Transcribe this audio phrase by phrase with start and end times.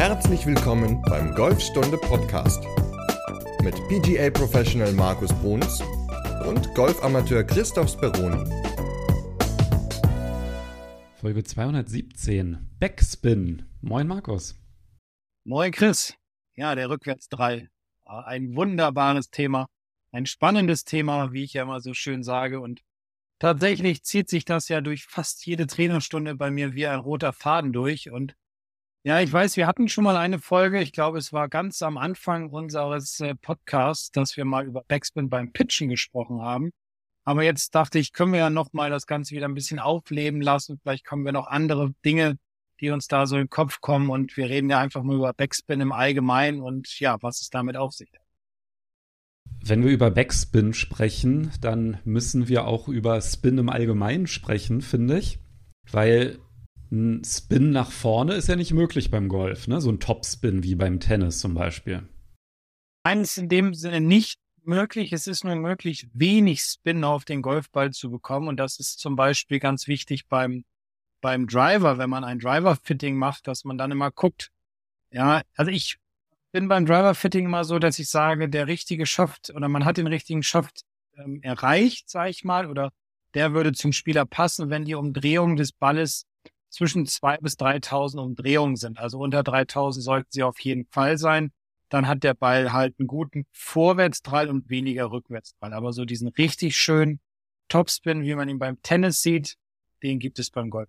[0.00, 2.64] Herzlich willkommen beim Golfstunde Podcast
[3.62, 5.82] mit PGA Professional Markus Bruns
[6.48, 8.50] und Golfamateur Christoph Speroni.
[11.16, 13.66] Folge 217 Backspin.
[13.82, 14.58] Moin Markus.
[15.44, 16.14] Moin Chris.
[16.54, 17.68] Ja, der Rückwärts 3.
[18.06, 19.66] Ein wunderbares Thema,
[20.12, 22.80] ein spannendes Thema, wie ich ja immer so schön sage und
[23.38, 27.74] tatsächlich zieht sich das ja durch fast jede Trainerstunde bei mir wie ein roter Faden
[27.74, 28.10] durch.
[28.10, 28.34] Und
[29.02, 31.96] ja, ich weiß, wir hatten schon mal eine Folge, ich glaube, es war ganz am
[31.96, 36.70] Anfang unseres äh, Podcasts, dass wir mal über Backspin beim Pitchen gesprochen haben.
[37.24, 40.78] Aber jetzt dachte ich, können wir ja nochmal das Ganze wieder ein bisschen aufleben lassen.
[40.82, 42.38] Vielleicht kommen wir noch andere Dinge,
[42.80, 44.10] die uns da so im Kopf kommen.
[44.10, 47.76] Und wir reden ja einfach mal über Backspin im Allgemeinen und ja, was es damit
[47.76, 48.20] auf sich hat.
[49.62, 55.18] Wenn wir über Backspin sprechen, dann müssen wir auch über Spin im Allgemeinen sprechen, finde
[55.18, 55.38] ich.
[55.90, 56.38] Weil
[56.90, 59.80] ein Spin nach vorne ist ja nicht möglich beim Golf, ne?
[59.80, 62.08] So ein Topspin wie beim Tennis zum Beispiel.
[63.04, 65.12] Eines in dem Sinne nicht möglich.
[65.12, 68.48] Es ist nur möglich, wenig Spin auf den Golfball zu bekommen.
[68.48, 70.64] Und das ist zum Beispiel ganz wichtig beim,
[71.20, 74.50] beim Driver, wenn man ein Driver-Fitting macht, dass man dann immer guckt.
[75.10, 75.96] Ja, also ich
[76.52, 80.06] bin beim Driver-Fitting immer so, dass ich sage, der richtige Schaft oder man hat den
[80.06, 80.82] richtigen Schaft
[81.16, 82.90] ähm, erreicht, sage ich mal, oder
[83.34, 86.26] der würde zum Spieler passen, wenn die Umdrehungen des Balles
[86.70, 88.98] zwischen zwei bis 3000 Umdrehungen sind.
[88.98, 91.52] Also unter 3000 sollten sie auf jeden Fall sein.
[91.88, 95.74] Dann hat der Ball halt einen guten Vorwärtsdrall und weniger Rückwärtsdrall.
[95.74, 97.20] Aber so diesen richtig schönen
[97.68, 99.56] Topspin, wie man ihn beim Tennis sieht,
[100.02, 100.88] den gibt es beim Golf.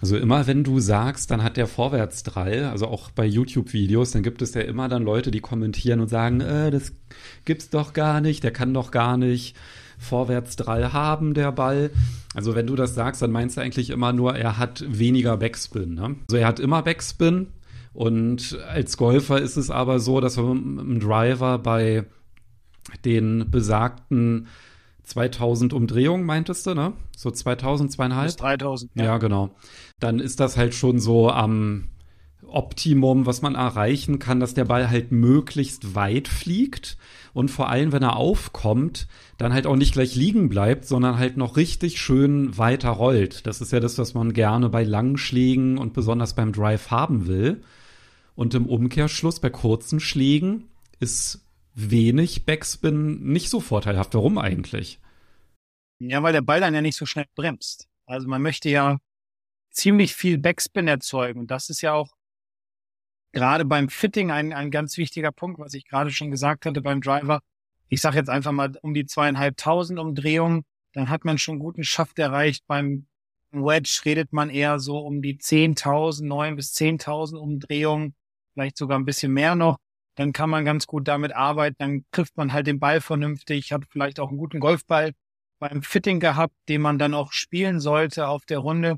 [0.00, 4.42] Also immer wenn du sagst, dann hat der Vorwärtsdrall, also auch bei YouTube-Videos, dann gibt
[4.42, 6.92] es ja immer dann Leute, die kommentieren und sagen, äh, das
[7.46, 9.56] gibt's doch gar nicht, der kann doch gar nicht
[9.98, 11.90] Vorwärtsdrall haben, der Ball.
[12.34, 15.94] Also wenn du das sagst, dann meinst du eigentlich immer nur, er hat weniger Backspin.
[15.94, 16.16] Ne?
[16.28, 17.48] Also er hat immer Backspin
[17.92, 22.04] und als Golfer ist es aber so, dass man mit dem Driver bei
[23.04, 24.48] den besagten
[25.04, 26.92] 2000 Umdrehungen, meintest du, ne?
[27.16, 28.26] So 2000, zweieinhalb?
[28.26, 28.90] Bis 3000.
[28.96, 29.04] Ja.
[29.04, 29.54] ja, genau.
[30.00, 31.88] Dann ist das halt schon so am
[32.56, 36.96] Optimum, was man erreichen kann, dass der Ball halt möglichst weit fliegt
[37.34, 41.36] und vor allem, wenn er aufkommt, dann halt auch nicht gleich liegen bleibt, sondern halt
[41.36, 43.46] noch richtig schön weiter rollt.
[43.46, 47.26] Das ist ja das, was man gerne bei langen Schlägen und besonders beim Drive haben
[47.26, 47.62] will.
[48.36, 54.14] Und im Umkehrschluss bei kurzen Schlägen ist wenig Backspin nicht so vorteilhaft.
[54.14, 54.98] Warum eigentlich?
[55.98, 57.86] Ja, weil der Ball dann ja nicht so schnell bremst.
[58.06, 58.98] Also man möchte ja
[59.70, 61.40] ziemlich viel Backspin erzeugen.
[61.40, 62.16] Und das ist ja auch
[63.36, 67.00] gerade beim Fitting ein, ein ganz wichtiger Punkt, was ich gerade schon gesagt hatte beim
[67.00, 67.40] Driver.
[67.88, 72.18] Ich sage jetzt einfach mal um die zweieinhalbtausend Umdrehungen, dann hat man schon guten Schaft
[72.18, 72.64] erreicht.
[72.66, 73.06] Beim
[73.52, 78.14] Wedge redet man eher so um die 10.000, 9 bis 10.000 Umdrehungen,
[78.54, 79.78] vielleicht sogar ein bisschen mehr noch
[80.16, 83.84] dann kann man ganz gut damit arbeiten, dann trifft man halt den Ball vernünftig, hat
[83.90, 85.12] vielleicht auch einen guten Golfball
[85.58, 88.96] beim Fitting gehabt, den man dann auch spielen sollte auf der Runde.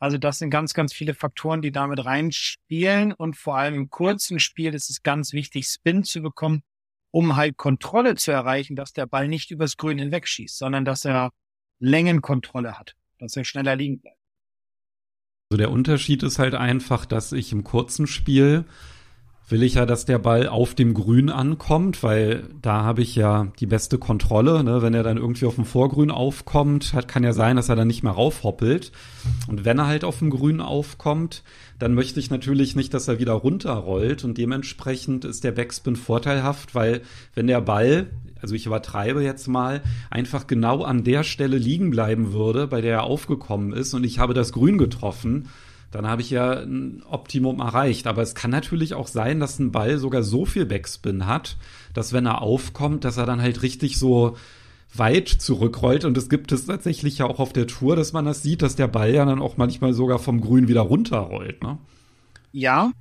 [0.00, 4.40] Also das sind ganz, ganz viele Faktoren, die damit reinspielen und vor allem im kurzen
[4.40, 6.62] Spiel ist es ganz wichtig, Spin zu bekommen,
[7.10, 11.32] um halt Kontrolle zu erreichen, dass der Ball nicht übers Grün hinwegschießt, sondern dass er
[11.80, 14.16] Längenkontrolle hat, dass er schneller liegen bleibt.
[15.50, 18.64] Also der Unterschied ist halt einfach, dass ich im kurzen Spiel
[19.50, 23.48] will ich ja, dass der Ball auf dem Grün ankommt, weil da habe ich ja
[23.58, 24.62] die beste Kontrolle.
[24.62, 24.80] Ne?
[24.80, 27.88] Wenn er dann irgendwie auf dem Vorgrün aufkommt, hat, kann ja sein, dass er dann
[27.88, 28.92] nicht mehr raufhoppelt.
[29.48, 31.42] Und wenn er halt auf dem Grün aufkommt,
[31.78, 34.24] dann möchte ich natürlich nicht, dass er wieder runterrollt.
[34.24, 37.00] Und dementsprechend ist der Backspin vorteilhaft, weil
[37.34, 38.06] wenn der Ball,
[38.40, 42.92] also ich übertreibe jetzt mal, einfach genau an der Stelle liegen bleiben würde, bei der
[42.92, 45.48] er aufgekommen ist und ich habe das Grün getroffen,
[45.90, 48.06] dann habe ich ja ein Optimum erreicht.
[48.06, 51.56] Aber es kann natürlich auch sein, dass ein Ball sogar so viel Backspin hat,
[51.94, 54.36] dass wenn er aufkommt, dass er dann halt richtig so
[54.94, 56.04] weit zurückrollt.
[56.04, 58.76] Und es gibt es tatsächlich ja auch auf der Tour, dass man das sieht, dass
[58.76, 61.62] der Ball ja dann auch manchmal sogar vom Grün wieder runterrollt.
[61.62, 61.78] Ne?
[62.52, 62.92] Ja.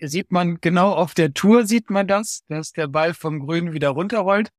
[0.00, 3.88] Sieht man genau auf der Tour sieht man das, dass der Ball vom Grün wieder
[3.88, 4.50] runterrollt.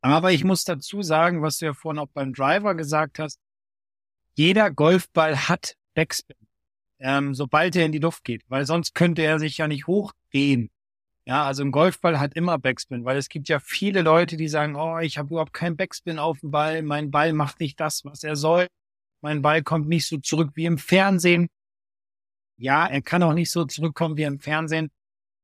[0.00, 3.38] Aber ich muss dazu sagen, was du ja vorhin auch beim Driver gesagt hast,
[4.34, 6.36] jeder Golfball hat Backspin,
[6.98, 10.70] ähm, sobald er in die Luft geht, weil sonst könnte er sich ja nicht hochdrehen.
[11.24, 14.74] Ja, also ein Golfball hat immer Backspin, weil es gibt ja viele Leute, die sagen,
[14.74, 18.24] oh, ich habe überhaupt keinen Backspin auf dem Ball, mein Ball macht nicht das, was
[18.24, 18.66] er soll,
[19.20, 21.48] mein Ball kommt nicht so zurück wie im Fernsehen.
[22.56, 24.90] Ja, er kann auch nicht so zurückkommen wie im Fernsehen,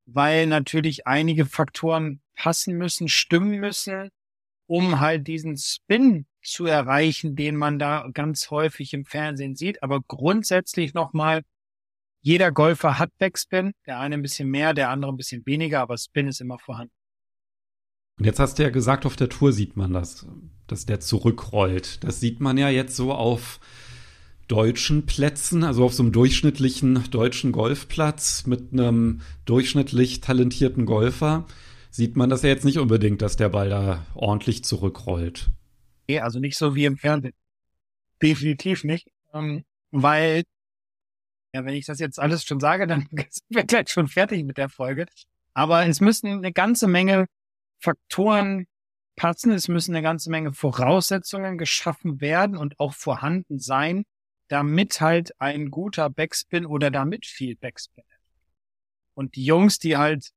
[0.06, 4.10] weil natürlich einige Faktoren passen müssen, stimmen müssen,
[4.68, 9.82] um halt diesen Spin zu erreichen, den man da ganz häufig im Fernsehen sieht.
[9.82, 11.42] Aber grundsätzlich nochmal,
[12.20, 15.96] jeder Golfer hat Backspin, der eine ein bisschen mehr, der andere ein bisschen weniger, aber
[15.96, 16.92] Spin ist immer vorhanden.
[18.18, 20.26] Und jetzt hast du ja gesagt, auf der Tour sieht man das,
[20.66, 22.04] dass der zurückrollt.
[22.04, 23.60] Das sieht man ja jetzt so auf
[24.48, 31.46] deutschen Plätzen, also auf so einem durchschnittlichen deutschen Golfplatz mit einem durchschnittlich talentierten Golfer,
[31.90, 35.50] sieht man das ja jetzt nicht unbedingt, dass der Ball da ordentlich zurückrollt.
[36.08, 37.34] Nee, also nicht so wie im Fernsehen.
[38.22, 39.08] Definitiv nicht.
[39.32, 40.44] Ähm, weil,
[41.54, 44.58] ja, wenn ich das jetzt alles schon sage, dann sind wir gleich schon fertig mit
[44.58, 45.06] der Folge.
[45.54, 47.26] Aber es müssen eine ganze Menge
[47.80, 48.66] Faktoren
[49.16, 49.52] passen.
[49.52, 54.04] Es müssen eine ganze Menge Voraussetzungen geschaffen werden und auch vorhanden sein,
[54.48, 58.04] damit halt ein guter Backspin oder damit viel Backspin.
[59.14, 60.30] Und die Jungs, die halt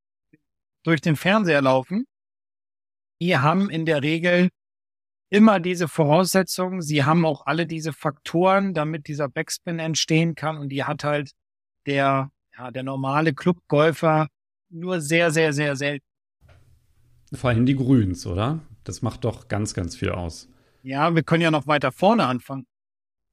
[0.84, 2.06] durch den Fernseher laufen,
[3.22, 4.50] die haben in der Regel
[5.30, 6.82] immer diese Voraussetzungen.
[6.82, 10.58] Sie haben auch alle diese Faktoren, damit dieser Backspin entstehen kann.
[10.58, 11.32] Und die hat halt
[11.86, 14.28] der, ja, der normale Clubgolfer
[14.70, 16.06] nur sehr, sehr, sehr selten.
[17.34, 18.60] Vor allem die Grüns, oder?
[18.84, 20.50] Das macht doch ganz, ganz viel aus.
[20.84, 22.66] Ja, wir können ja noch weiter vorne anfangen.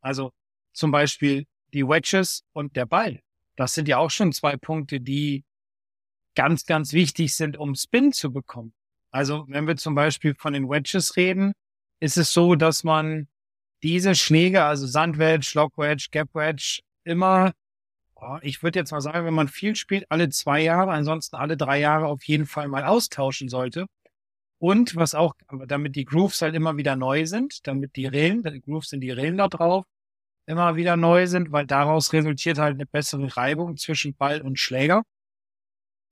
[0.00, 0.30] Also
[0.72, 3.20] zum Beispiel die Wedges und der Ball.
[3.56, 5.44] Das sind ja auch schon zwei Punkte, die
[6.38, 8.73] ganz, ganz wichtig sind, um Spin zu bekommen.
[9.11, 11.52] Also wenn wir zum Beispiel von den Wedges reden,
[11.99, 13.26] ist es so, dass man
[13.82, 17.50] diese Schläge, also Sandwedge, Lockwedge, Gapwedge, immer,
[18.14, 21.56] oh, ich würde jetzt mal sagen, wenn man viel spielt, alle zwei Jahre, ansonsten alle
[21.56, 23.87] drei Jahre auf jeden Fall mal austauschen sollte.
[24.61, 25.34] Und was auch,
[25.67, 29.11] damit die Grooves halt immer wieder neu sind, damit die Rillen, die Grooves sind die
[29.11, 29.84] Rillen da drauf,
[30.46, 35.02] immer wieder neu sind, weil daraus resultiert halt eine bessere Reibung zwischen Ball und Schläger,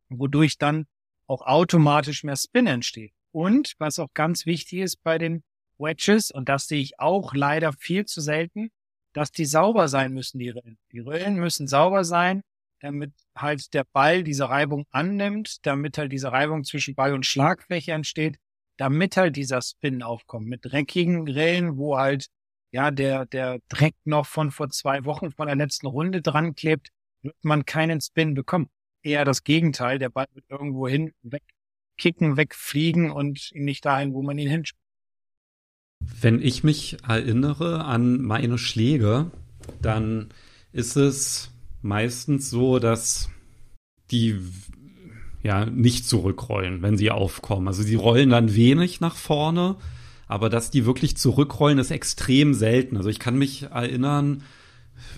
[0.09, 0.87] wodurch dann
[1.27, 3.13] auch automatisch mehr Spin entsteht.
[3.33, 5.43] Und was auch ganz wichtig ist bei den
[5.79, 8.71] Wedges, und das sehe ich auch leider viel zu selten,
[9.13, 10.79] dass die sauber sein müssen, die Rillen.
[10.93, 12.43] Die Rillen müssen sauber sein,
[12.81, 17.93] damit halt der Ball diese Reibung annimmt, damit halt diese Reibung zwischen Ball und Schlagfläche
[17.93, 18.37] entsteht,
[18.77, 20.47] damit halt dieser Spin aufkommt.
[20.47, 22.27] Mit dreckigen Rillen, wo halt
[22.73, 26.91] ja, der, der Dreck noch von vor zwei Wochen von der letzten Runde dran klebt,
[27.23, 28.69] wird man keinen Spin bekommen.
[29.07, 34.37] Eher das Gegenteil, der Ball wird irgendwo hin wegkicken, wegfliegen und nicht dahin, wo man
[34.37, 34.81] ihn hinschaut.
[36.01, 39.31] Wenn ich mich erinnere an meine Schläge,
[39.81, 40.31] dann
[40.73, 43.31] ist es meistens so, dass
[44.11, 44.41] die
[45.45, 47.69] ja nicht zurückrollen, wenn sie aufkommen.
[47.69, 49.77] Also sie rollen dann wenig nach vorne,
[50.27, 52.97] aber dass die wirklich zurückrollen, ist extrem selten.
[52.97, 54.43] Also ich kann mich erinnern,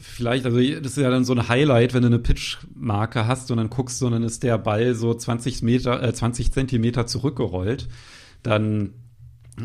[0.02, 3.56] vielleicht, also das ist ja dann so ein Highlight, wenn du eine Pitchmarke hast und
[3.58, 7.88] dann guckst du und dann ist der Ball so 20 Meter, äh, 20 Zentimeter zurückgerollt.
[8.42, 8.94] Dann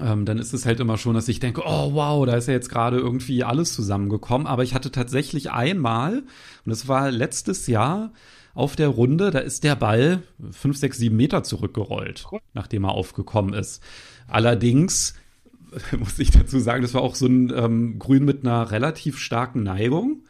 [0.02, 2.54] ähm, dann ist es halt immer schon, dass ich denke, oh wow, da ist ja
[2.54, 4.48] jetzt gerade irgendwie alles zusammengekommen.
[4.48, 6.20] Aber ich hatte tatsächlich einmal,
[6.66, 8.12] und das war letztes Jahr
[8.54, 13.54] auf der Runde, da ist der Ball fünf, sechs, sieben Meter zurückgerollt, nachdem er aufgekommen
[13.54, 13.84] ist.
[14.28, 15.16] Allerdings
[16.00, 19.64] muss ich dazu sagen, das war auch so ein ähm, Grün mit einer relativ starken
[19.64, 20.24] Neigung.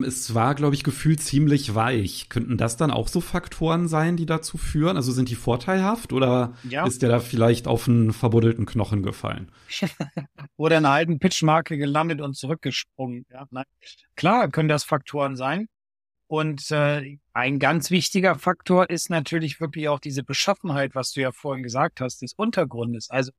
[0.00, 2.28] Es war, glaube ich, gefühlt ziemlich weich.
[2.28, 4.96] Könnten das dann auch so Faktoren sein, die dazu führen?
[4.96, 6.86] Also sind die vorteilhaft oder ja.
[6.86, 9.50] ist der da vielleicht auf einen verbuddelten Knochen gefallen?
[10.56, 13.26] oder in einer alten Pitchmarke gelandet und zurückgesprungen.
[13.30, 13.46] Ja.
[14.14, 15.66] Klar können das Faktoren sein.
[16.28, 21.32] Und äh, ein ganz wichtiger Faktor ist natürlich wirklich auch diese Beschaffenheit, was du ja
[21.32, 23.08] vorhin gesagt hast, des Untergrundes.
[23.08, 23.32] Also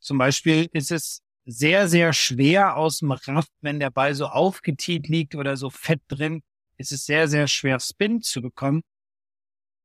[0.00, 5.08] zum Beispiel ist es sehr, sehr schwer aus dem Raft, wenn der Ball so aufgetiet
[5.08, 6.42] liegt oder so fett drin,
[6.76, 8.82] ist es sehr, sehr schwer Spin zu bekommen,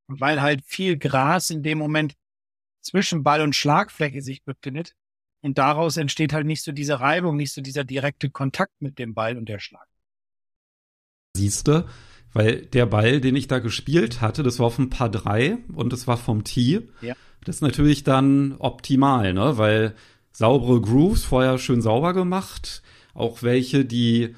[0.08, 2.16] weil halt viel Gras in dem Moment
[2.82, 4.94] zwischen Ball und Schlagfläche sich befindet.
[5.42, 9.14] Und daraus entsteht halt nicht so diese Reibung, nicht so dieser direkte Kontakt mit dem
[9.14, 9.88] Ball und der Schlag.
[11.36, 11.88] Siehste,
[12.34, 15.92] weil der Ball, den ich da gespielt hatte, das war auf ein Paar drei und
[15.92, 16.88] das war vom Tee.
[17.02, 17.16] Ja.
[17.46, 19.58] Das ist natürlich dann optimal, ne?
[19.58, 19.96] Weil
[20.32, 22.82] saubere Grooves vorher schön sauber gemacht.
[23.14, 24.36] Auch welche, die,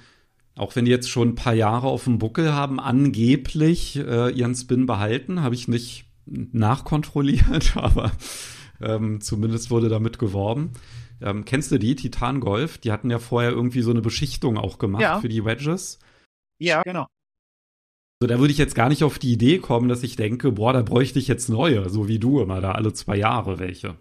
[0.55, 4.55] auch wenn die jetzt schon ein paar Jahre auf dem Buckel haben, angeblich äh, ihren
[4.55, 5.41] Spin behalten.
[5.41, 8.11] Habe ich nicht nachkontrolliert, aber
[8.81, 10.71] ähm, zumindest wurde damit geworben.
[11.21, 12.77] Ähm, kennst du die, Titan Golf?
[12.77, 15.19] Die hatten ja vorher irgendwie so eine Beschichtung auch gemacht ja.
[15.21, 15.99] für die Wedges.
[16.59, 17.07] Ja, genau.
[18.21, 20.71] So, da würde ich jetzt gar nicht auf die Idee kommen, dass ich denke, boah,
[20.71, 23.97] da bräuchte ich jetzt neue, so wie du immer da alle zwei Jahre welche.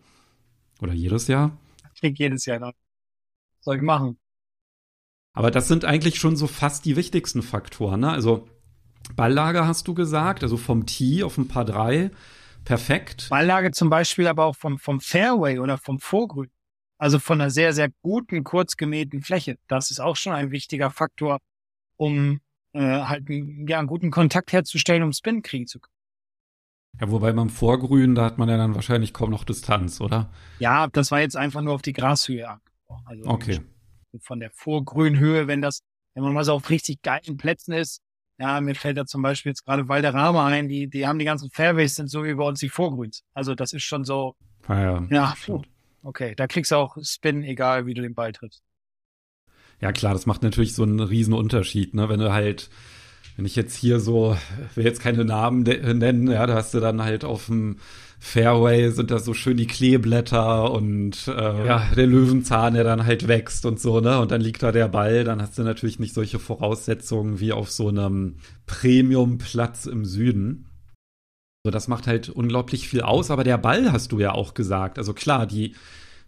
[0.81, 1.59] Oder jedes Jahr?
[1.95, 2.73] Ich krieg jedes Jahr noch.
[3.61, 4.19] Soll ich machen.
[5.33, 8.11] Aber das sind eigentlich schon so fast die wichtigsten Faktoren, ne?
[8.11, 8.49] Also
[9.17, 12.13] Balllage hast du gesagt, also vom Tee auf ein paar drei,
[12.65, 13.29] perfekt.
[13.31, 16.51] Balllage zum Beispiel aber auch vom, vom Fairway oder vom Vorgrün.
[16.99, 19.59] Also von einer sehr, sehr guten, kurz gemähten Fläche.
[19.67, 21.41] Das ist auch schon ein wichtiger Faktor,
[21.97, 22.41] um
[22.75, 25.95] äh, halt ja, einen guten Kontakt herzustellen, um Spin kriegen zu können.
[27.01, 30.31] Ja, wobei beim Vorgrün, da hat man ja dann wahrscheinlich kaum noch Distanz, oder?
[30.59, 33.05] Ja, das war jetzt einfach nur auf die Grashöhe angesprochen.
[33.07, 33.61] Also okay.
[34.21, 35.81] Von der Vorgrünhöhe, wenn das,
[36.15, 38.01] wenn man mal so auf richtig geilen Plätzen ist,
[38.39, 41.51] ja, mir fällt da zum Beispiel jetzt gerade Valderrama ein, die, die haben die ganzen
[41.51, 43.23] Fairways sind so wie bei uns die Vorgrüns.
[43.33, 44.35] Also das ist schon so,
[44.67, 45.35] ah, ja, ja
[46.03, 48.63] okay, da kriegst du auch Spin, egal wie du den Ball triffst.
[49.81, 52.09] Ja klar, das macht natürlich so einen riesen Unterschied, ne?
[52.09, 52.71] Wenn du halt
[53.37, 54.37] wenn ich jetzt hier so,
[54.75, 57.79] will jetzt keine Namen nennen, ja, da hast du dann halt auf dem
[58.21, 63.29] Fairway sind da so schön die Kleeblätter und äh, ja, der Löwenzahn, der dann halt
[63.29, 64.19] wächst und so, ne?
[64.19, 67.71] Und dann liegt da der Ball, dann hast du natürlich nicht solche Voraussetzungen wie auf
[67.71, 70.71] so einem Premium-Platz im Süden.
[71.65, 74.97] So, das macht halt unglaublich viel aus, aber der Ball hast du ja auch gesagt.
[74.97, 75.75] Also klar, die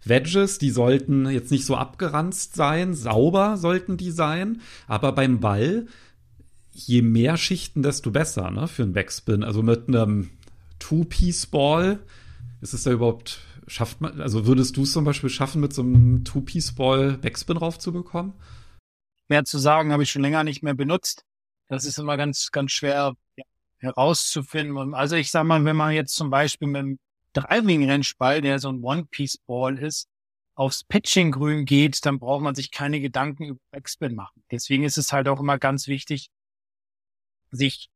[0.09, 5.87] Wedges, die sollten jetzt nicht so abgeranzt sein, sauber sollten die sein, aber beim Ball
[6.77, 9.43] je mehr Schichten, desto besser, ne, für einen Backspin.
[9.43, 10.29] Also mit einem
[10.79, 11.99] Two-Piece-Ball,
[12.61, 15.81] ist es da überhaupt, schafft man, also würdest du es zum Beispiel schaffen, mit so
[15.81, 18.33] einem Two-Piece-Ball Backspin raufzubekommen?
[19.27, 21.23] Mehr zu sagen, habe ich schon länger nicht mehr benutzt.
[21.67, 23.13] Das ist immer ganz, ganz schwer
[23.79, 24.93] herauszufinden.
[24.93, 26.99] Also ich sag mal, wenn man jetzt zum Beispiel mit einem
[27.37, 30.09] Driving-Rennspall, der so ein One-Piece-Ball ist,
[30.55, 34.43] aufs Pitching-Grün geht, dann braucht man sich keine Gedanken über Backspin machen.
[34.49, 36.29] Deswegen ist es halt auch immer ganz wichtig,
[37.51, 37.89] sich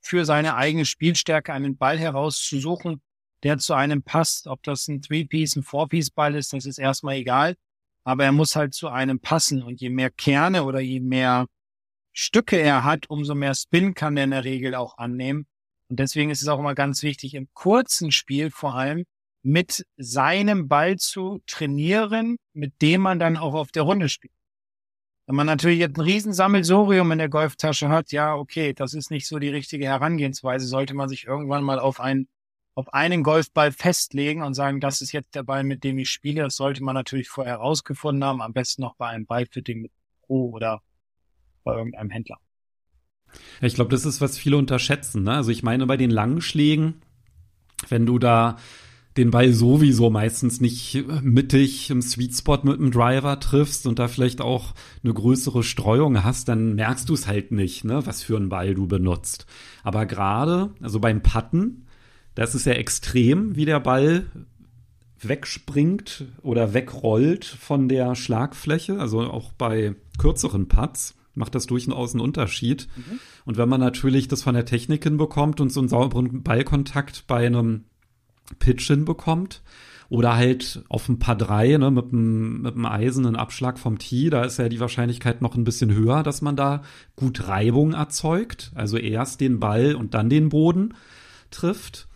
[0.00, 3.00] für seine eigene Spielstärke einen Ball herauszusuchen,
[3.42, 4.46] der zu einem passt.
[4.46, 7.56] Ob das ein Three-Piece, ein Four-Piece-Ball ist, das ist erstmal egal.
[8.04, 9.62] Aber er muss halt zu einem passen.
[9.62, 11.46] Und je mehr Kerne oder je mehr
[12.12, 15.46] Stücke er hat, umso mehr Spin kann er in der Regel auch annehmen.
[15.88, 19.04] Und deswegen ist es auch immer ganz wichtig, im kurzen Spiel vor allem
[19.42, 24.32] mit seinem Ball zu trainieren, mit dem man dann auch auf der Runde spielt.
[25.26, 29.26] Wenn man natürlich jetzt ein Riesensammelsorium in der Golftasche hat, ja, okay, das ist nicht
[29.26, 30.66] so die richtige Herangehensweise.
[30.66, 32.28] Sollte man sich irgendwann mal auf einen,
[32.74, 36.42] auf einen Golfball festlegen und sagen, das ist jetzt der Ball, mit dem ich spiele.
[36.42, 38.42] Das sollte man natürlich vorher herausgefunden haben.
[38.42, 40.82] Am besten noch bei einem Ballfitting mit Pro oder
[41.64, 42.38] bei irgendeinem Händler.
[43.60, 45.24] Ich glaube, das ist, was viele unterschätzen.
[45.24, 45.32] Ne?
[45.32, 46.94] Also ich meine, bei den langen Schlägen,
[47.88, 48.56] wenn du da
[49.16, 54.08] den Ball sowieso meistens nicht mittig im Sweet Spot mit dem Driver triffst und da
[54.08, 54.74] vielleicht auch
[55.04, 58.74] eine größere Streuung hast, dann merkst du es halt nicht, ne, was für einen Ball
[58.74, 59.46] du benutzt.
[59.84, 61.86] Aber gerade, also beim Putten,
[62.34, 64.26] das ist ja extrem, wie der Ball
[65.20, 72.20] wegspringt oder wegrollt von der Schlagfläche, also auch bei kürzeren Putts macht das durchaus einen
[72.20, 72.88] Unterschied.
[72.96, 73.18] Mhm.
[73.44, 77.46] Und wenn man natürlich das von der Technik hinbekommt und so einen sauberen Ballkontakt bei
[77.46, 77.84] einem
[78.58, 79.62] Pitch hinbekommt.
[80.10, 84.28] Oder halt auf ein paar drei, ne, mit einem, mit einem eisernen Abschlag vom Tee,
[84.28, 86.82] da ist ja die Wahrscheinlichkeit noch ein bisschen höher, dass man da
[87.16, 88.70] gut Reibung erzeugt.
[88.74, 90.94] Also erst den Ball und dann den Boden
[91.50, 92.06] trifft.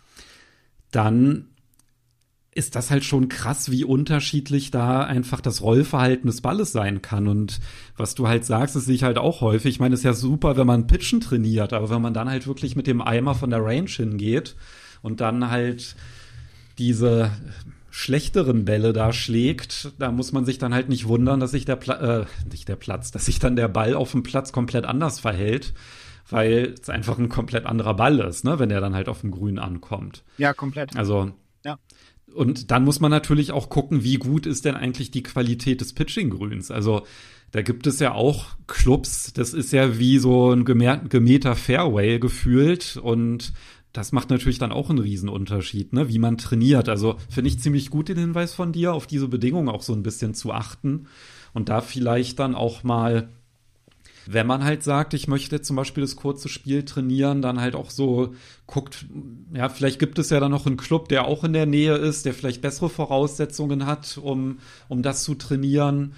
[0.91, 1.48] Dann
[2.53, 7.27] ist das halt schon krass, wie unterschiedlich da einfach das Rollverhalten des Balles sein kann.
[7.27, 7.59] Und
[7.95, 9.75] was du halt sagst, das sehe ich halt auch häufig.
[9.75, 12.47] Ich meine, es ist ja super, wenn man Pitchen trainiert, aber wenn man dann halt
[12.47, 14.55] wirklich mit dem Eimer von der Range hingeht
[15.01, 15.95] und dann halt
[16.79, 17.31] diese
[17.91, 21.75] schlechteren Bälle da schlägt, da muss man sich dann halt nicht wundern, dass sich der
[21.75, 25.19] Pla äh, nicht der Platz, dass sich dann der Ball auf dem Platz komplett anders
[25.19, 25.73] verhält,
[26.29, 29.31] weil es einfach ein komplett anderer Ball ist, ne, wenn er dann halt auf dem
[29.31, 30.23] Grün ankommt.
[30.37, 30.95] Ja, komplett.
[30.95, 31.31] Also
[31.65, 31.77] ja.
[32.33, 35.93] Und dann muss man natürlich auch gucken, wie gut ist denn eigentlich die Qualität des
[35.93, 36.71] Pitching-Grüns.
[36.71, 37.03] Also
[37.51, 42.97] da gibt es ja auch Clubs, das ist ja wie so ein gemähter Fairway gefühlt
[42.97, 43.53] und
[43.91, 46.09] das macht natürlich dann auch einen Riesenunterschied, ne?
[46.09, 46.89] wie man trainiert.
[46.89, 50.03] Also finde ich ziemlich gut den Hinweis von dir, auf diese Bedingungen auch so ein
[50.03, 51.07] bisschen zu achten
[51.53, 53.29] und da vielleicht dann auch mal,
[54.31, 57.89] wenn man halt sagt, ich möchte zum Beispiel das kurze Spiel trainieren, dann halt auch
[57.89, 58.33] so
[58.67, 59.05] guckt,
[59.53, 62.25] ja, vielleicht gibt es ja dann noch einen Club, der auch in der Nähe ist,
[62.25, 66.13] der vielleicht bessere Voraussetzungen hat, um, um das zu trainieren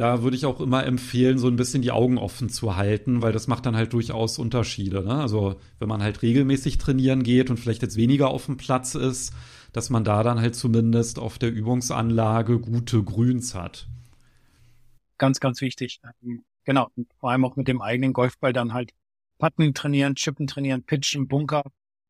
[0.00, 3.32] da würde ich auch immer empfehlen, so ein bisschen die Augen offen zu halten, weil
[3.32, 5.02] das macht dann halt durchaus Unterschiede.
[5.02, 5.14] Ne?
[5.14, 9.34] Also wenn man halt regelmäßig trainieren geht und vielleicht jetzt weniger auf dem Platz ist,
[9.74, 13.88] dass man da dann halt zumindest auf der Übungsanlage gute Grüns hat.
[15.18, 16.00] Ganz, ganz wichtig.
[16.64, 16.88] Genau.
[16.96, 18.92] Und vor allem auch mit dem eigenen Golfball dann halt
[19.38, 21.62] Putten trainieren, Chippen trainieren, Pitchen, Bunker.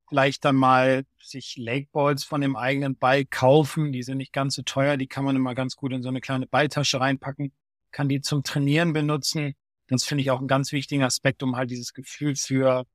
[0.09, 3.92] Vielleicht dann mal sich Lakeballs von dem eigenen Ball kaufen.
[3.92, 4.97] Die sind nicht ganz so teuer.
[4.97, 7.52] Die kann man immer ganz gut in so eine kleine Balltasche reinpacken
[7.90, 9.54] kann die zum Trainieren benutzen.
[9.88, 12.87] Das finde ich auch einen ganz wichtigen Aspekt, um halt dieses Gefühl für,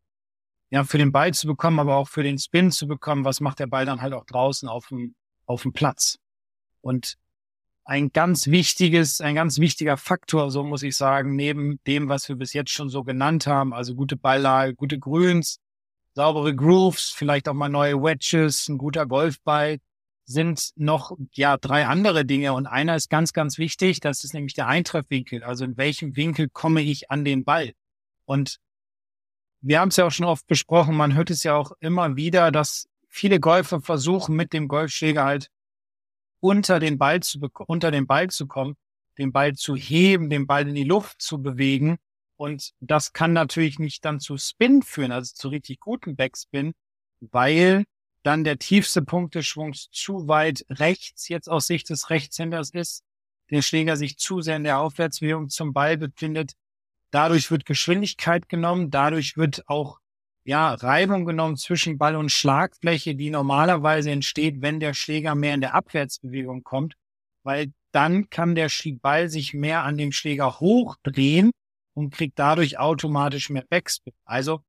[0.70, 3.26] ja, für den Ball zu bekommen, aber auch für den Spin zu bekommen.
[3.26, 6.18] Was macht der Ball dann halt auch draußen auf dem, auf dem Platz?
[6.82, 7.18] Und
[7.86, 12.36] ein ganz wichtiges, ein ganz wichtiger Faktor, so muss ich sagen, neben dem, was wir
[12.36, 15.60] bis jetzt schon so genannt haben, also gute Beilage, gute Grüns,
[16.14, 19.78] saubere Grooves, vielleicht auch mal neue Wedges, ein guter Golfball,
[20.26, 22.54] sind noch, ja, drei andere Dinge.
[22.54, 24.00] Und einer ist ganz, ganz wichtig.
[24.00, 25.44] Das ist nämlich der Eintreffwinkel.
[25.44, 27.74] Also in welchem Winkel komme ich an den Ball?
[28.26, 28.58] Und
[29.62, 30.96] wir haben es ja auch schon oft besprochen.
[30.96, 35.52] Man hört es ja auch immer wieder, dass viele Golfer versuchen, mit dem Golfschläger halt
[36.46, 38.76] unter den Ball zu, unter den Ball zu kommen,
[39.18, 41.98] den Ball zu heben, den Ball in die Luft zu bewegen.
[42.38, 46.74] Und das kann natürlich nicht dann zu Spin führen, also zu richtig guten Backspin,
[47.20, 47.86] weil
[48.22, 53.04] dann der tiefste Punkt des Schwungs zu weit rechts jetzt aus Sicht des Rechtshänders ist,
[53.50, 56.54] der Schläger sich zu sehr in der Aufwärtsbewegung zum Ball befindet.
[57.10, 60.00] Dadurch wird Geschwindigkeit genommen, dadurch wird auch
[60.46, 65.62] ja, Reibung genommen zwischen Ball und Schlagfläche, die normalerweise entsteht, wenn der Schläger mehr in
[65.62, 66.96] der Abwärtsbewegung kommt,
[67.44, 68.70] weil dann kann der
[69.02, 71.52] Ball sich mehr an dem Schläger hochdrehen
[71.96, 74.14] und kriegt dadurch automatisch mehr Backspin.
[74.24, 74.62] Also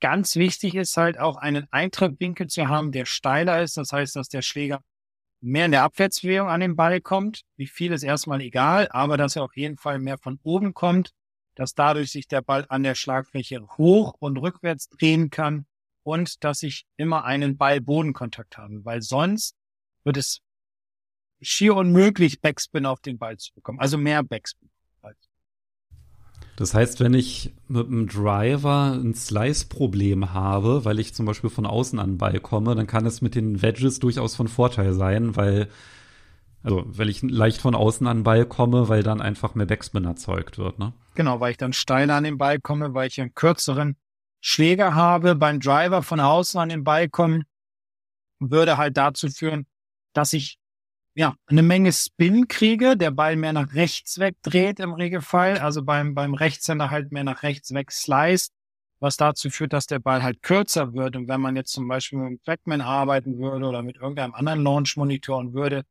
[0.00, 3.78] ganz wichtig ist halt auch einen Eintrittwinkel zu haben, der steiler ist.
[3.78, 4.82] Das heißt, dass der Schläger
[5.40, 7.42] mehr in der Abwärtsbewegung an den Ball kommt.
[7.56, 11.12] Wie viel ist erstmal egal, aber dass er auf jeden Fall mehr von oben kommt,
[11.54, 15.66] dass dadurch sich der Ball an der Schlagfläche hoch und rückwärts drehen kann
[16.02, 19.56] und dass ich immer einen Ball-Bodenkontakt habe, weil sonst
[20.04, 20.40] wird es
[21.40, 24.70] schier unmöglich, Backspin auf den Ball zu bekommen, also mehr Backspin.
[26.56, 31.66] Das heißt, wenn ich mit einem Driver ein Slice-Problem habe, weil ich zum Beispiel von
[31.66, 35.34] außen an den Ball komme, dann kann es mit den Wedges durchaus von Vorteil sein,
[35.34, 35.68] weil,
[36.62, 40.04] also, weil ich leicht von außen an den Ball komme, weil dann einfach mehr Backspin
[40.04, 40.92] erzeugt wird, ne?
[41.14, 43.96] Genau, weil ich dann steiler an den Ball komme, weil ich einen kürzeren
[44.40, 45.34] Schläger habe.
[45.34, 47.44] Beim Driver von außen an den Ball kommen,
[48.40, 49.66] würde halt dazu führen,
[50.12, 50.58] dass ich
[51.14, 56.14] ja, eine Menge Spin kriege, der Ball mehr nach rechts wegdreht im Regelfall, also beim,
[56.14, 58.52] beim Rechtshänder halt mehr nach rechts weg sliced,
[58.98, 61.14] was dazu führt, dass der Ball halt kürzer wird.
[61.14, 64.64] Und wenn man jetzt zum Beispiel mit einem Trackman arbeiten würde oder mit irgendeinem anderen
[64.64, 65.84] Launch-Monitor und würde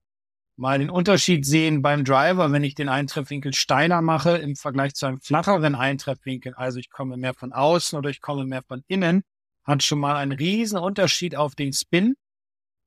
[0.55, 5.05] mal den Unterschied sehen beim Driver, wenn ich den Eintreffwinkel steiler mache im Vergleich zu
[5.05, 9.23] einem flacheren Eintreffwinkel, also ich komme mehr von außen oder ich komme mehr von innen,
[9.63, 12.15] hat schon mal einen riesen Unterschied auf den Spin.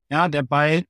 [0.09, 0.85] Ja, der Ball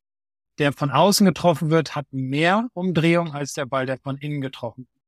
[0.57, 4.87] der von außen getroffen wird, hat mehr Umdrehung als der Ball, der von innen getroffen
[4.91, 5.03] wird.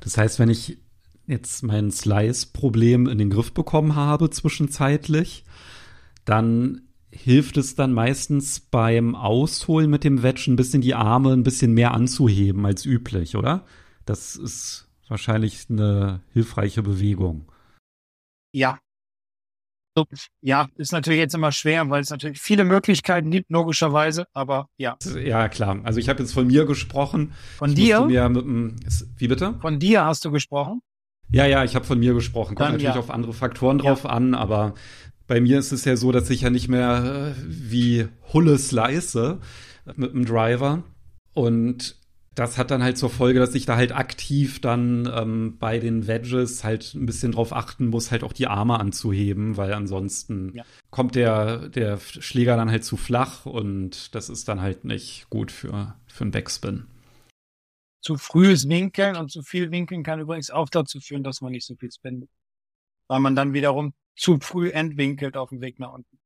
[0.00, 0.78] Das heißt, wenn ich
[1.26, 5.44] jetzt mein Slice-Problem in den Griff bekommen habe zwischenzeitlich,
[6.24, 6.82] dann
[7.22, 11.72] hilft es dann meistens beim Ausholen mit dem Wedge ein bisschen die Arme ein bisschen
[11.72, 13.64] mehr anzuheben als üblich, oder?
[14.04, 17.50] Das ist wahrscheinlich eine hilfreiche Bewegung.
[18.52, 18.78] Ja,
[20.40, 24.96] ja, ist natürlich jetzt immer schwer, weil es natürlich viele Möglichkeiten gibt, logischerweise, aber ja.
[25.24, 25.80] Ja, klar.
[25.84, 27.32] Also ich habe jetzt von mir gesprochen.
[27.56, 28.00] Von ich dir?
[28.00, 28.76] Dem,
[29.16, 29.54] wie bitte?
[29.60, 30.80] Von dir hast du gesprochen?
[31.30, 32.54] Ja, ja, ich habe von mir gesprochen.
[32.54, 33.00] Kommt Dann, natürlich ja.
[33.00, 34.10] auf andere Faktoren drauf ja.
[34.10, 34.74] an, aber
[35.26, 39.40] bei mir ist es ja so, dass ich ja nicht mehr äh, wie Hulle slice
[39.96, 40.82] mit dem Driver.
[41.32, 41.96] Und
[42.34, 46.06] das hat dann halt zur Folge, dass ich da halt aktiv dann ähm, bei den
[46.06, 50.64] Wedges halt ein bisschen drauf achten muss, halt auch die Arme anzuheben, weil ansonsten ja.
[50.90, 55.52] kommt der, der Schläger dann halt zu flach und das ist dann halt nicht gut
[55.52, 56.86] für, für einen Backspin.
[58.02, 61.66] Zu frühes Winkeln und zu viel Winkeln kann übrigens auch dazu führen, dass man nicht
[61.66, 62.28] so viel spinnt.
[63.08, 66.18] Weil man dann wiederum zu früh entwinkelt auf dem Weg nach unten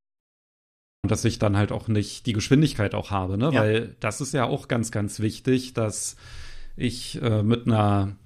[1.06, 3.50] dass ich dann halt auch nicht die Geschwindigkeit auch habe, ne?
[3.52, 3.60] Ja.
[3.60, 6.16] Weil das ist ja auch ganz, ganz wichtig, dass
[6.76, 8.16] ich äh, mit einer,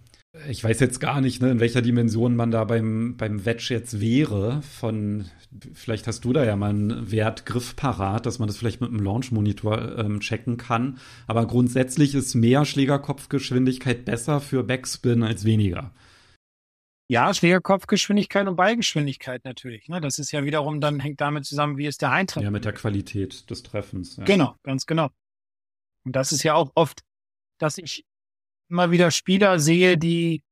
[0.48, 4.00] ich weiß jetzt gar nicht, ne, in welcher Dimension man da beim, beim Wedge jetzt
[4.00, 4.62] wäre.
[4.62, 5.26] Von,
[5.72, 9.02] vielleicht hast du da ja mal einen Wertgriff parat, dass man das vielleicht mit einem
[9.02, 10.98] Launch-Monitor ähm, checken kann.
[11.26, 15.92] Aber grundsätzlich ist mehr Schlägerkopfgeschwindigkeit besser für Backspin als weniger.
[17.12, 19.86] Ja, Schlägerkopfgeschwindigkeit und Ballgeschwindigkeit natürlich.
[19.86, 20.00] Ne?
[20.00, 22.42] Das ist ja wiederum dann hängt damit zusammen, wie ist der Eintritt.
[22.42, 24.16] Ja, mit der Qualität des Treffens.
[24.16, 24.24] Ja.
[24.24, 25.10] Genau, ganz genau.
[26.06, 27.02] Und das ist ja auch oft,
[27.58, 28.06] dass ich
[28.70, 30.42] immer wieder Spieler sehe, die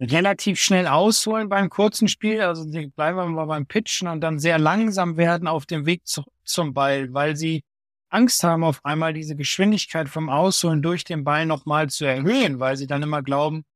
[0.00, 4.38] relativ schnell ausholen beim kurzen Spiel, also die bleiben wir mal beim Pitchen und dann
[4.38, 7.64] sehr langsam werden auf dem Weg zu, zum Ball, weil sie
[8.08, 12.78] Angst haben, auf einmal diese Geschwindigkeit vom Ausholen durch den Ball nochmal zu erhöhen, weil
[12.78, 13.66] sie dann immer glauben,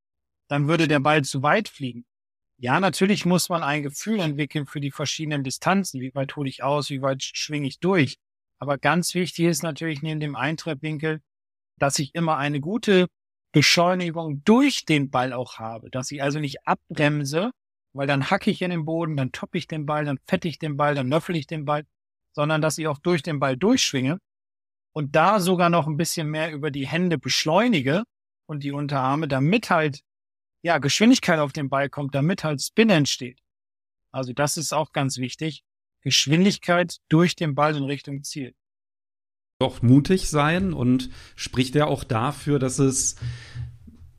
[0.48, 2.04] dann würde der Ball zu weit fliegen.
[2.58, 6.00] Ja, natürlich muss man ein Gefühl entwickeln für die verschiedenen Distanzen.
[6.00, 6.88] Wie weit hole ich aus?
[6.88, 8.16] Wie weit schwinge ich durch?
[8.58, 11.20] Aber ganz wichtig ist natürlich neben dem Eintreibwinkel,
[11.78, 13.08] dass ich immer eine gute
[13.52, 15.90] Beschleunigung durch den Ball auch habe.
[15.90, 17.50] Dass ich also nicht abbremse,
[17.92, 20.58] weil dann hacke ich in den Boden, dann toppe ich den Ball, dann fette ich
[20.58, 21.84] den Ball, dann löffel ich den Ball,
[22.34, 24.18] sondern dass ich auch durch den Ball durchschwinge
[24.94, 28.04] und da sogar noch ein bisschen mehr über die Hände beschleunige
[28.46, 30.00] und die Unterarme, damit halt
[30.66, 33.38] ja Geschwindigkeit auf den Ball kommt, damit halt Spin entsteht.
[34.10, 35.62] Also das ist auch ganz wichtig.
[36.00, 38.52] Geschwindigkeit durch den Ball in Richtung Ziel.
[39.60, 43.14] Doch mutig sein und spricht ja auch dafür, dass es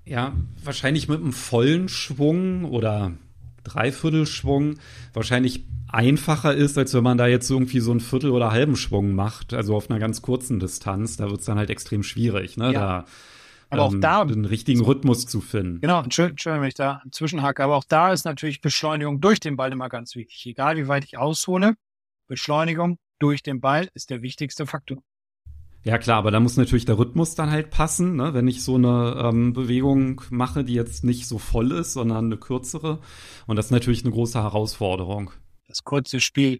[0.06, 0.34] ja
[0.64, 3.12] wahrscheinlich mit einem vollen Schwung oder
[3.66, 4.76] Dreiviertelschwung
[5.14, 9.14] wahrscheinlich einfacher ist, als wenn man da jetzt irgendwie so einen Viertel- oder halben Schwung
[9.14, 11.18] macht, also auf einer ganz kurzen Distanz.
[11.18, 12.72] Da wird es dann halt extrem schwierig, ne?
[12.72, 12.72] Ja.
[12.72, 13.06] Da,
[13.70, 15.82] aber auch ähm, da den richtigen Rhythmus zu finden.
[15.82, 19.72] Genau, Entschuldigung, wenn ich da zwischenhacke, aber auch da ist natürlich Beschleunigung durch den Ball
[19.72, 20.46] immer ganz wichtig.
[20.46, 21.76] Egal wie weit ich aushole,
[22.28, 24.98] Beschleunigung durch den Ball ist der wichtigste Faktor.
[25.84, 28.34] Ja klar, aber da muss natürlich der Rhythmus dann halt passen, ne?
[28.34, 32.38] wenn ich so eine ähm, Bewegung mache, die jetzt nicht so voll ist, sondern eine
[32.38, 33.00] kürzere.
[33.46, 35.32] Und das ist natürlich eine große Herausforderung.
[35.68, 36.60] Das kurze Spiel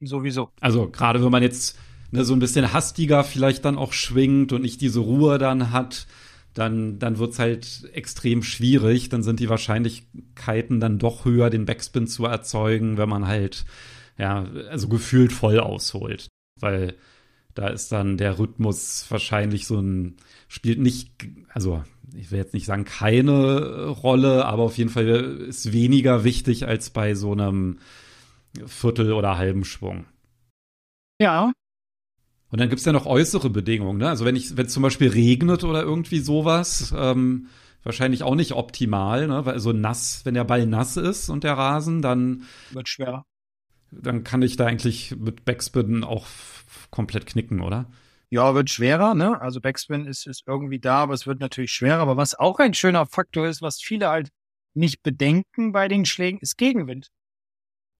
[0.00, 0.50] sowieso.
[0.60, 1.78] Also gerade wenn man jetzt
[2.10, 6.06] ne, so ein bisschen hastiger vielleicht dann auch schwingt und nicht diese Ruhe dann hat,
[6.56, 9.10] dann, dann wird's halt extrem schwierig.
[9.10, 13.66] Dann sind die Wahrscheinlichkeiten dann doch höher, den Backspin zu erzeugen, wenn man halt,
[14.16, 16.28] ja, also gefühlt voll ausholt.
[16.58, 16.94] Weil
[17.54, 20.16] da ist dann der Rhythmus wahrscheinlich so ein,
[20.48, 21.10] spielt nicht,
[21.52, 26.66] also ich will jetzt nicht sagen keine Rolle, aber auf jeden Fall ist weniger wichtig
[26.66, 27.80] als bei so einem
[28.64, 30.06] Viertel- oder halben Schwung.
[31.20, 31.52] Ja.
[32.50, 34.08] Und dann gibt's ja noch äußere Bedingungen, ne?
[34.08, 37.48] Also wenn ich, wenn es zum Beispiel regnet oder irgendwie sowas, ähm,
[37.82, 39.44] wahrscheinlich auch nicht optimal, ne?
[39.44, 43.24] Weil so nass, wenn der Ball nass ist und der Rasen, dann wird schwerer.
[43.90, 46.26] Dann kann ich da eigentlich mit Backspin auch
[46.90, 47.90] komplett knicken, oder?
[48.30, 49.40] Ja, wird schwerer, ne?
[49.40, 52.00] Also Backspin ist, ist irgendwie da, aber es wird natürlich schwerer.
[52.00, 54.30] Aber was auch ein schöner Faktor ist, was viele halt
[54.74, 57.08] nicht bedenken bei den Schlägen, ist Gegenwind.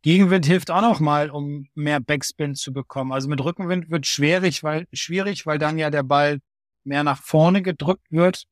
[0.06, 3.10] Gegenwind hilft auch noch mal, um mehr Backspin zu bekommen.
[3.10, 6.38] Also mit Rückenwind wird schwierig, weil, schwierig, weil dann ja der Ball
[6.84, 8.44] mehr nach vorne gedrückt wird.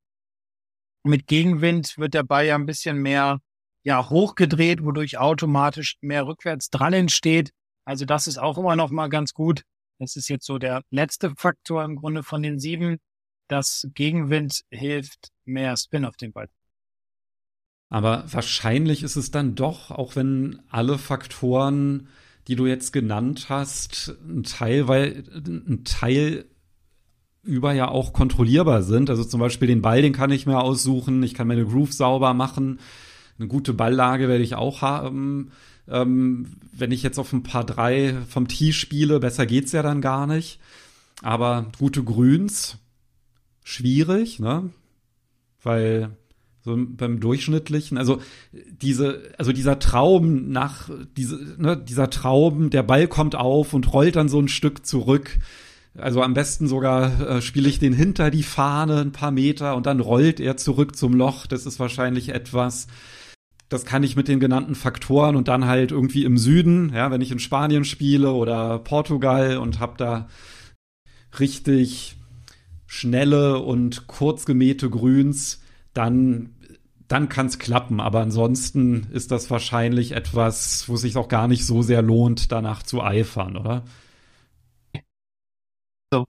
[1.04, 3.38] Mit Gegenwind wird der Ball ja ein bisschen mehr,
[3.84, 7.52] ja, hochgedreht, wodurch automatisch mehr rückwärts dran entsteht.
[7.84, 9.62] Also das ist auch immer noch mal ganz gut.
[10.00, 12.98] Das ist jetzt so der letzte Faktor im Grunde von den sieben.
[13.46, 16.48] dass Gegenwind hilft, mehr Spin auf den Ball.
[17.94, 22.09] Aber wahrscheinlich ist es dann doch, auch wenn alle Faktoren,
[22.48, 26.44] die du jetzt genannt hast, ein Teil, weil ein Teil
[27.44, 29.11] über ja auch kontrollierbar sind.
[29.11, 32.35] Also zum Beispiel den Ball, den kann ich mir aussuchen, ich kann meine Groove sauber
[32.35, 32.80] machen.
[33.38, 35.52] Eine gute Balllage werde ich auch haben.
[35.87, 40.00] Ähm, wenn ich jetzt auf ein paar drei vom Tee spiele, besser geht's ja dann
[40.00, 40.59] gar nicht.
[41.22, 42.76] Aber gute Grüns,
[43.62, 44.70] schwierig, ne?
[45.62, 46.11] Weil
[46.64, 48.22] so beim durchschnittlichen, also
[48.53, 54.16] diese, also dieser Traum nach, diese, ne, dieser Traum, der Ball kommt auf und rollt
[54.16, 55.38] dann so ein Stück zurück.
[55.96, 59.85] Also am besten sogar äh, spiele ich den hinter die Fahne ein paar Meter und
[59.85, 61.46] dann rollt er zurück zum Loch.
[61.46, 62.87] Das ist wahrscheinlich etwas,
[63.68, 67.20] das kann ich mit den genannten Faktoren und dann halt irgendwie im Süden, ja, wenn
[67.20, 70.29] ich in Spanien spiele oder Portugal und habe da
[71.38, 72.16] richtig
[72.87, 75.61] schnelle und kurz gemähte Grüns,
[75.94, 76.54] dann
[77.09, 81.48] dann kann es klappen, aber ansonsten ist das wahrscheinlich etwas, wo es sich auch gar
[81.48, 83.85] nicht so sehr lohnt, danach zu eifern, oder?
[86.11, 86.24] So.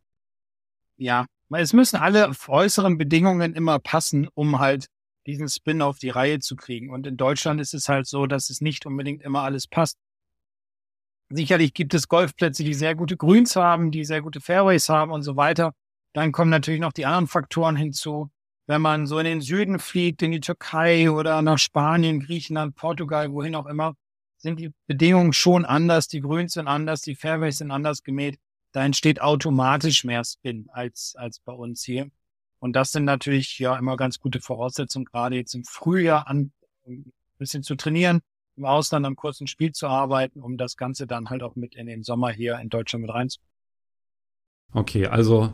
[0.98, 4.88] Ja, es müssen alle äußeren Bedingungen immer passen, um halt
[5.26, 6.90] diesen Spin auf die Reihe zu kriegen.
[6.90, 9.98] Und in Deutschland ist es halt so, dass es nicht unbedingt immer alles passt.
[11.30, 15.24] Sicherlich gibt es Golfplätze, die sehr gute Grüns haben, die sehr gute Fairways haben und
[15.24, 15.74] so weiter.
[16.14, 18.30] Dann kommen natürlich noch die anderen Faktoren hinzu.
[18.68, 23.32] Wenn man so in den Süden fliegt, in die Türkei oder nach Spanien, Griechenland, Portugal,
[23.32, 23.96] wohin auch immer,
[24.38, 26.08] sind die Bedingungen schon anders.
[26.08, 28.40] Die Grüns sind anders, die Fairways sind anders gemäht.
[28.72, 32.10] Da entsteht automatisch mehr Spin als, als bei uns hier.
[32.60, 36.52] Und das sind natürlich ja immer ganz gute Voraussetzungen, gerade jetzt im Frühjahr an,
[36.88, 38.22] ein bisschen zu trainieren,
[38.56, 41.88] im Ausland am kurzen Spiel zu arbeiten, um das Ganze dann halt auch mit in
[41.88, 43.52] den Sommer hier in Deutschland mit reinzunehmen.
[44.74, 45.54] Okay, also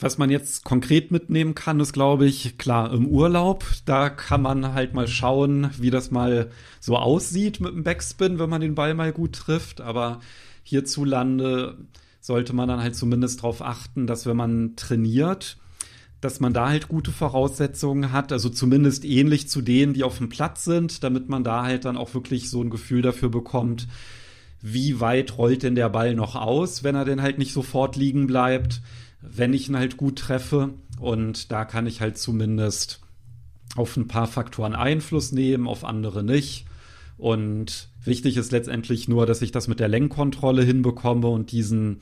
[0.00, 4.72] was man jetzt konkret mitnehmen kann, ist, glaube ich, klar, im Urlaub, da kann man
[4.72, 8.94] halt mal schauen, wie das mal so aussieht mit dem Backspin, wenn man den Ball
[8.94, 9.82] mal gut trifft.
[9.82, 10.20] Aber
[10.62, 11.76] hierzulande
[12.20, 15.58] sollte man dann halt zumindest darauf achten, dass wenn man trainiert,
[16.22, 20.28] dass man da halt gute Voraussetzungen hat, also zumindest ähnlich zu denen, die auf dem
[20.30, 23.86] Platz sind, damit man da halt dann auch wirklich so ein Gefühl dafür bekommt,
[24.62, 28.26] wie weit rollt denn der Ball noch aus, wenn er denn halt nicht sofort liegen
[28.26, 28.82] bleibt,
[29.22, 30.70] wenn ich ihn halt gut treffe.
[30.98, 33.00] Und da kann ich halt zumindest
[33.76, 36.66] auf ein paar Faktoren Einfluss nehmen, auf andere nicht.
[37.16, 42.00] Und wichtig ist letztendlich nur, dass ich das mit der Lenkkontrolle hinbekomme und diesen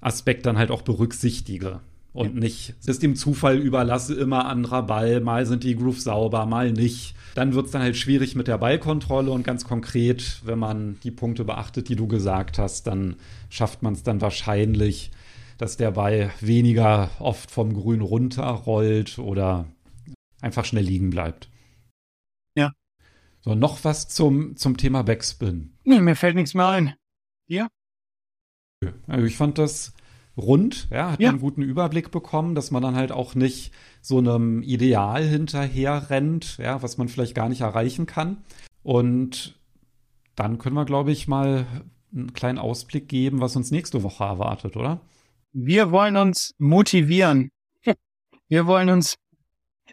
[0.00, 1.80] Aspekt dann halt auch berücksichtige
[2.16, 2.40] und ja.
[2.40, 7.14] nicht es dem Zufall überlasse, immer anderer Ball, mal sind die Grooves sauber, mal nicht.
[7.34, 11.10] Dann wird es dann halt schwierig mit der Ballkontrolle und ganz konkret, wenn man die
[11.10, 13.16] Punkte beachtet, die du gesagt hast, dann
[13.50, 15.10] schafft man es dann wahrscheinlich,
[15.58, 19.66] dass der Ball weniger oft vom Grün runterrollt oder
[20.40, 21.50] einfach schnell liegen bleibt.
[22.54, 22.72] Ja.
[23.40, 25.76] So, noch was zum, zum Thema Backspin.
[25.84, 26.94] Nee, mir fällt nichts mehr ein.
[27.48, 27.68] Dir?
[29.06, 29.94] Also ich fand das
[30.36, 31.30] rund, ja, hat ja.
[31.30, 36.58] einen guten Überblick bekommen, dass man dann halt auch nicht so einem Ideal hinterher rennt,
[36.58, 38.44] ja, was man vielleicht gar nicht erreichen kann.
[38.82, 39.58] Und
[40.34, 41.66] dann können wir, glaube ich, mal
[42.14, 45.00] einen kleinen Ausblick geben, was uns nächste Woche erwartet, oder?
[45.58, 47.50] Wir wollen uns motivieren.
[48.48, 49.16] Wir wollen uns,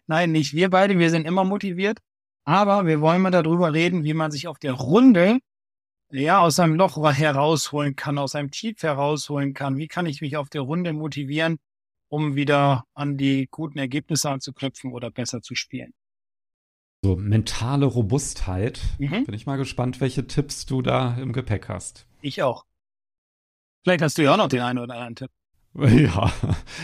[0.07, 1.99] nein, nicht wir beide, wir sind immer motiviert,
[2.43, 5.39] aber wir wollen mal darüber reden, wie man sich auf der Runde
[6.11, 9.77] ja, aus einem Loch herausholen kann, aus einem Tief herausholen kann.
[9.77, 11.57] Wie kann ich mich auf der Runde motivieren,
[12.09, 15.93] um wieder an die guten Ergebnisse anzuknüpfen oder besser zu spielen?
[17.03, 18.81] So, mentale Robustheit.
[18.99, 19.25] Mhm.
[19.25, 22.05] Bin ich mal gespannt, welche Tipps du da im Gepäck hast.
[22.21, 22.65] Ich auch.
[23.83, 25.31] Vielleicht hast du ja auch noch den einen oder anderen Tipp.
[25.79, 26.31] Ja,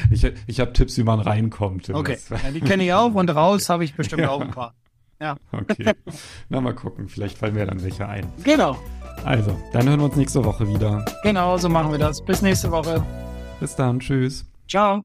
[0.10, 1.90] ich, ich habe Tipps, wie man reinkommt.
[1.90, 4.30] Okay, ja, die kenne ich auch und raus habe ich bestimmt ja.
[4.30, 4.74] auch ein paar.
[5.22, 5.36] Ja.
[5.52, 5.94] Okay.
[6.50, 7.10] Na, mal gucken.
[7.10, 8.26] Vielleicht fallen mir dann welche ein.
[8.44, 8.78] Genau.
[9.26, 11.04] Also, dann hören wir uns nächste Woche wieder.
[11.24, 12.24] Genau, so machen wir das.
[12.24, 13.06] Bis nächste Woche.
[13.60, 14.00] Bis dann.
[14.00, 14.46] Tschüss.
[14.68, 15.02] Ciao.